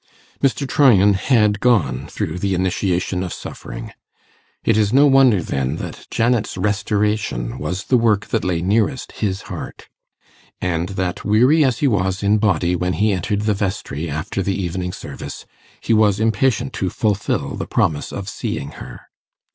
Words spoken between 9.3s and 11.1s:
heart; and